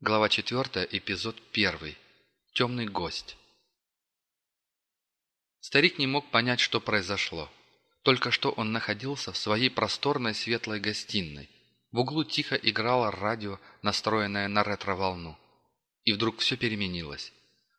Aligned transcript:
Глава 0.00 0.28
4, 0.28 0.86
эпизод 0.92 1.34
1. 1.52 1.96
Темный 2.54 2.86
гость. 2.86 3.36
Старик 5.58 5.98
не 5.98 6.06
мог 6.06 6.30
понять, 6.30 6.60
что 6.60 6.80
произошло. 6.80 7.50
Только 8.04 8.30
что 8.30 8.52
он 8.52 8.70
находился 8.70 9.32
в 9.32 9.36
своей 9.36 9.70
просторной 9.70 10.34
светлой 10.34 10.78
гостиной. 10.78 11.50
В 11.90 11.98
углу 11.98 12.22
тихо 12.22 12.54
играло 12.54 13.10
радио, 13.10 13.58
настроенное 13.82 14.46
на 14.46 14.62
ретро-волну. 14.62 15.36
И 16.04 16.12
вдруг 16.12 16.38
все 16.38 16.56
переменилось. 16.56 17.32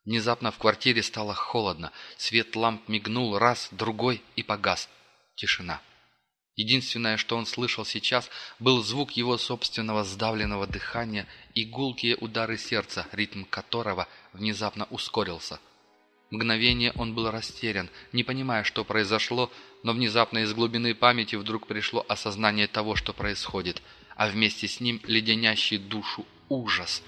Внезапно 0.03 0.51
в 0.51 0.57
квартире 0.57 1.01
стало 1.03 1.33
холодно, 1.33 1.93
свет 2.17 2.53
ламп 2.57 2.89
мигнул 2.89 3.37
раз, 3.37 3.69
другой 3.71 4.21
и 4.35 4.43
погас. 4.43 4.89
Тишина. 5.35 5.81
Единственное, 6.59 7.15
что 7.15 7.37
он 7.37 7.45
слышал 7.45 7.85
сейчас, 7.85 8.29
был 8.59 8.83
звук 8.83 9.11
его 9.11 9.37
собственного 9.37 10.03
сдавленного 10.03 10.67
дыхания 10.67 11.25
и 11.55 11.63
гулкие 11.63 12.17
удары 12.17 12.57
сердца, 12.57 13.07
ритм 13.13 13.45
которого 13.45 14.09
внезапно 14.33 14.85
ускорился. 14.89 15.61
Мгновение 16.31 16.91
он 16.97 17.15
был 17.15 17.31
растерян, 17.31 17.89
не 18.11 18.25
понимая, 18.25 18.65
что 18.65 18.83
произошло, 18.83 19.49
но 19.83 19.93
внезапно 19.93 20.39
из 20.39 20.53
глубины 20.53 20.93
памяти 20.93 21.37
вдруг 21.37 21.65
пришло 21.65 22.05
осознание 22.09 22.67
того, 22.67 22.97
что 22.97 23.13
происходит, 23.13 23.81
а 24.17 24.27
вместе 24.27 24.67
с 24.67 24.81
ним 24.81 24.99
леденящий 25.05 25.77
душу 25.77 26.25
ужас. 26.49 27.01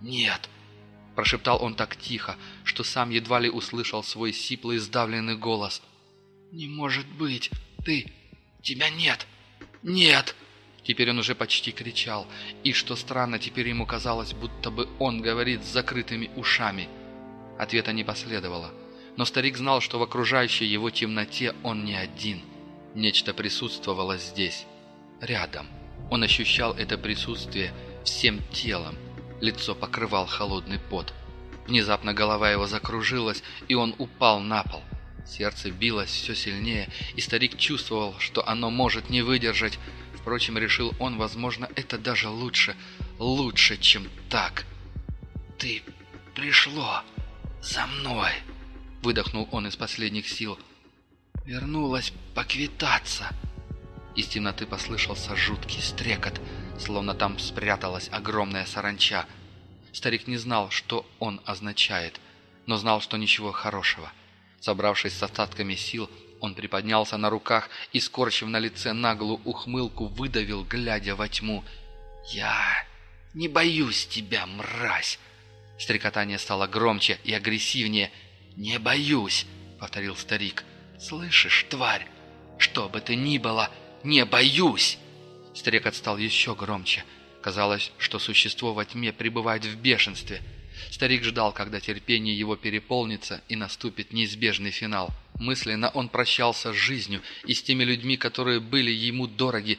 «Нет!»– 0.00 0.48
прошептал 1.14 1.62
он 1.62 1.74
так 1.74 1.96
тихо, 1.96 2.38
что 2.64 2.82
сам 2.82 3.10
едва 3.10 3.40
ли 3.40 3.50
услышал 3.50 4.02
свой 4.02 4.32
сиплый 4.32 4.78
сдавленный 4.78 5.36
голос. 5.36 5.82
«Не 6.50 6.66
может 6.66 7.06
быть! 7.06 7.50
Ты...» 7.84 8.10
«Тебя 8.64 8.88
нет! 8.88 9.26
Нет!» 9.82 10.34
Теперь 10.84 11.10
он 11.10 11.18
уже 11.18 11.34
почти 11.34 11.70
кричал, 11.70 12.26
и, 12.62 12.72
что 12.72 12.96
странно, 12.96 13.38
теперь 13.38 13.68
ему 13.68 13.84
казалось, 13.84 14.32
будто 14.32 14.70
бы 14.70 14.88
он 14.98 15.20
говорит 15.20 15.62
с 15.62 15.72
закрытыми 15.72 16.30
ушами. 16.34 16.88
Ответа 17.58 17.92
не 17.92 18.04
последовало, 18.04 18.70
но 19.16 19.26
старик 19.26 19.58
знал, 19.58 19.80
что 19.80 19.98
в 19.98 20.02
окружающей 20.02 20.64
его 20.64 20.88
темноте 20.88 21.54
он 21.62 21.84
не 21.84 21.94
один. 21.94 22.40
Нечто 22.94 23.34
присутствовало 23.34 24.16
здесь, 24.16 24.66
рядом. 25.20 25.66
Он 26.10 26.22
ощущал 26.22 26.72
это 26.74 26.96
присутствие 26.96 27.72
всем 28.02 28.40
телом. 28.50 28.96
Лицо 29.42 29.74
покрывал 29.74 30.26
холодный 30.26 30.78
пот. 30.78 31.12
Внезапно 31.66 32.14
голова 32.14 32.50
его 32.50 32.66
закружилась, 32.66 33.42
и 33.68 33.74
он 33.74 33.94
упал 33.98 34.40
на 34.40 34.62
пол. 34.64 34.82
Сердце 35.26 35.70
билось 35.70 36.10
все 36.10 36.34
сильнее, 36.34 36.88
и 37.16 37.20
старик 37.20 37.56
чувствовал, 37.56 38.18
что 38.18 38.46
оно 38.46 38.70
может 38.70 39.08
не 39.08 39.22
выдержать. 39.22 39.78
Впрочем, 40.14 40.58
решил 40.58 40.94
он, 40.98 41.16
возможно, 41.16 41.68
это 41.76 41.98
даже 41.98 42.28
лучше. 42.28 42.76
Лучше, 43.18 43.78
чем 43.78 44.08
так. 44.28 44.66
«Ты 45.58 45.82
пришло 46.34 47.02
за 47.62 47.86
мной!» 47.86 48.32
Выдохнул 49.02 49.48
он 49.50 49.66
из 49.66 49.76
последних 49.76 50.28
сил. 50.28 50.58
«Вернулась 51.44 52.12
поквитаться!» 52.34 53.30
Из 54.16 54.26
темноты 54.28 54.66
послышался 54.66 55.34
жуткий 55.36 55.80
стрекот, 55.80 56.40
словно 56.78 57.14
там 57.14 57.38
спряталась 57.38 58.08
огромная 58.12 58.66
саранча. 58.66 59.26
Старик 59.92 60.26
не 60.26 60.36
знал, 60.36 60.70
что 60.70 61.06
он 61.18 61.40
означает, 61.44 62.20
но 62.66 62.76
знал, 62.76 63.00
что 63.00 63.16
ничего 63.16 63.52
хорошего– 63.52 64.12
Собравшись 64.64 65.12
с 65.12 65.22
остатками 65.22 65.74
сил, 65.74 66.08
он 66.40 66.54
приподнялся 66.54 67.18
на 67.18 67.28
руках 67.28 67.68
и, 67.92 68.00
скорчив 68.00 68.48
на 68.48 68.58
лице 68.58 68.94
наглую 68.94 69.38
ухмылку, 69.44 70.06
выдавил, 70.06 70.64
глядя 70.64 71.14
во 71.16 71.28
тьму. 71.28 71.62
«Я 72.32 72.86
не 73.34 73.46
боюсь 73.46 74.06
тебя, 74.06 74.46
мразь!» 74.46 75.18
Стрекотание 75.78 76.38
стало 76.38 76.66
громче 76.66 77.18
и 77.24 77.34
агрессивнее. 77.34 78.10
«Не 78.56 78.78
боюсь!»— 78.78 79.44
повторил 79.80 80.16
старик. 80.16 80.64
«Слышишь, 80.98 81.66
тварь? 81.68 82.06
Что 82.56 82.88
бы 82.88 83.02
ты 83.02 83.16
ни 83.16 83.36
было, 83.36 83.68
не 84.02 84.24
боюсь!» 84.24 84.96
Стрекот 85.54 85.94
стал 85.94 86.16
еще 86.16 86.54
громче. 86.54 87.04
Казалось, 87.42 87.92
что 87.98 88.18
существо 88.18 88.72
во 88.72 88.86
тьме 88.86 89.12
пребывает 89.12 89.66
в 89.66 89.76
бешенстве— 89.76 90.40
Старик 90.90 91.24
ждал, 91.24 91.52
когда 91.52 91.80
терпение 91.80 92.36
его 92.36 92.56
переполнится 92.56 93.42
и 93.48 93.56
наступит 93.56 94.12
неизбежный 94.12 94.70
финал. 94.70 95.10
Мысленно 95.38 95.90
он 95.90 96.08
прощался 96.08 96.72
с 96.72 96.76
жизнью 96.76 97.22
и 97.46 97.54
с 97.54 97.62
теми 97.62 97.84
людьми, 97.84 98.16
которые 98.16 98.60
были 98.60 98.90
ему 98.90 99.26
дороги, 99.26 99.78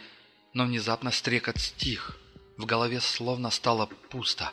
но 0.54 0.66
внезапно 0.66 1.12
стрекот 1.12 1.58
стих. 1.60 2.18
В 2.58 2.66
голове 2.66 3.02
словно 3.02 3.52
стало 3.52 3.88
пусто. 4.10 4.52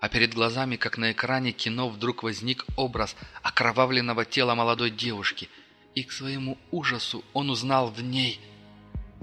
А 0.00 0.08
перед 0.08 0.34
глазами, 0.34 0.76
как 0.76 0.98
на 0.98 1.12
экране 1.12 1.52
кино, 1.52 1.88
вдруг 1.88 2.22
возник 2.22 2.64
образ 2.76 3.14
окровавленного 3.42 4.24
тела 4.24 4.54
молодой 4.54 4.90
девушки. 4.90 5.48
И 5.94 6.02
к 6.02 6.12
своему 6.12 6.58
ужасу 6.70 7.24
он 7.32 7.50
узнал 7.50 7.90
в 7.90 8.02
ней... 8.02 8.40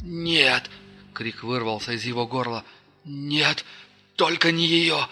«Нет!»— 0.02 0.70
крик 1.14 1.44
вырвался 1.44 1.91
из 1.91 2.06
его 2.06 2.26
горла. 2.26 2.64
«Нет! 3.03 3.66
Только 4.16 4.53
не 4.53 4.66
ее!» 4.66 5.09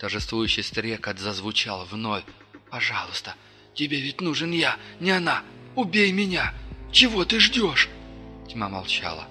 Торжествующий 0.00 0.62
стрекот 0.62 1.18
зазвучал 1.18 1.84
вновь. 1.84 2.24
«Пожалуйста, 2.70 3.34
тебе 3.74 4.00
ведь 4.00 4.22
нужен 4.22 4.50
я, 4.50 4.78
не 4.98 5.10
она! 5.10 5.42
Убей 5.76 6.10
меня! 6.10 6.54
Чего 6.90 7.26
ты 7.26 7.38
ждешь?» 7.38 7.90
Тьма 8.48 8.70
молчала. 8.70 9.28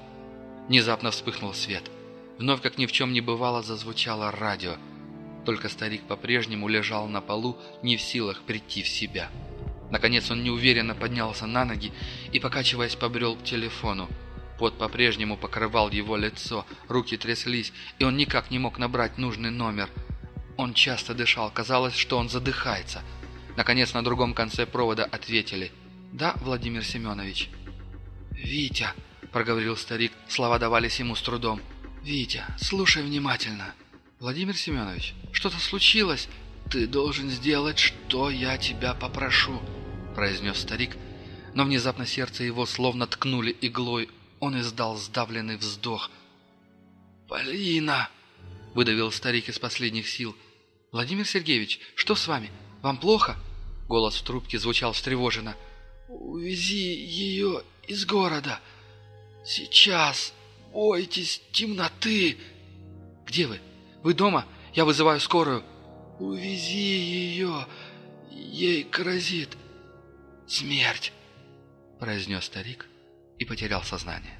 Внезапно 0.68 1.10
вспыхнул 1.10 1.56
свет. 1.56 1.90
Вновь, 2.38 2.62
как 2.62 2.78
ни 2.78 2.86
в 2.86 2.92
чем 2.92 3.14
не 3.14 3.20
бывало, 3.20 3.64
зазвучало 3.64 4.30
радио. 4.30 4.76
Только 5.44 5.70
старик 5.70 6.04
по-прежнему 6.04 6.68
лежал 6.68 7.08
на 7.08 7.20
полу, 7.20 7.58
не 7.82 7.98
в 7.98 8.02
силах 8.02 8.44
прийти 8.44 8.84
в 8.84 8.88
себя. 8.88 9.32
Наконец 9.90 10.30
он 10.30 10.44
неуверенно 10.44 10.94
поднялся 10.94 11.48
на 11.48 11.66
ноги 11.66 11.92
и, 12.32 12.40
покачиваясь, 12.40 12.96
побрел 12.96 13.36
к 13.36 13.44
телефону. 13.44 14.08
Пот 14.60 14.78
по-прежнему 14.78 15.36
покрывал 15.36 15.90
его 15.90 16.16
лицо, 16.16 16.64
руки 16.88 17.18
тряслись, 17.18 17.74
и 17.98 18.04
он 18.04 18.18
никак 18.18 18.52
не 18.52 18.60
мог 18.60 18.78
набрать 18.78 19.18
нужный 19.18 19.50
номер– 19.50 19.90
он 20.60 20.74
часто 20.74 21.14
дышал, 21.14 21.50
казалось, 21.50 21.96
что 21.96 22.18
он 22.18 22.28
задыхается. 22.28 23.02
Наконец, 23.56 23.94
на 23.94 24.04
другом 24.04 24.34
конце 24.34 24.66
провода 24.66 25.06
ответили. 25.06 25.72
«Да, 26.12 26.34
Владимир 26.42 26.84
Семенович». 26.84 27.50
«Витя»,— 28.32 28.90
проговорил 29.32 29.78
старик, 29.78 30.12
слова 30.28 30.60
давались 30.60 31.00
ему 31.00 31.16
с 31.16 31.22
трудом. 31.22 31.62
«Витя, 32.04 32.44
слушай 32.60 33.02
внимательно». 33.02 33.74
«Владимир 34.20 34.54
Семенович, 34.54 35.14
что-то 35.32 35.58
случилось? 35.60 36.28
Ты 36.70 36.88
должен 36.88 37.30
сделать, 37.30 37.80
что 37.80 38.30
я 38.30 38.58
тебя 38.58 38.94
попрошу»,— 38.94 39.62
произнес 40.14 40.58
старик. 40.60 40.98
Но 41.54 41.64
внезапно 41.64 42.06
сердце 42.06 42.44
его 42.44 42.66
словно 42.66 43.08
ткнули 43.08 43.56
иглой. 43.62 44.10
Он 44.42 44.60
издал 44.60 44.98
сдавленный 44.98 45.56
вздох. 45.56 46.12
«Полина!»— 47.30 48.10
выдавил 48.76 49.10
старик 49.14 49.48
из 49.48 49.58
последних 49.58 50.10
сил— 50.10 50.36
«Владимир 50.92 51.26
Сергеевич, 51.26 51.80
что 51.96 52.16
с 52.16 52.28
вами? 52.28 52.50
Вам 52.82 52.98
плохо?» 52.98 53.38
Голос 53.88 54.16
в 54.16 54.24
трубке 54.24 54.58
звучал 54.58 54.94
встревоженно. 54.94 55.56
«Увези 56.08 56.94
ее 56.94 57.64
из 57.88 58.06
города. 58.06 58.60
Сейчас. 59.46 60.34
Бойтесь 60.72 61.42
темноты». 61.52 62.38
«Где 63.26 63.46
вы? 63.46 63.60
Вы 64.02 64.14
дома? 64.16 64.46
Я 64.74 64.86
вызываю 64.86 65.20
скорую». 65.20 65.64
«Увези 66.20 66.78
ее. 66.78 67.68
Ей 68.32 68.84
грозит 68.84 69.56
смерть»,— 70.48 71.14
произнес 72.00 72.46
старик 72.46 72.88
и 73.38 73.46
потерял 73.46 73.84
сознание. 73.84 74.40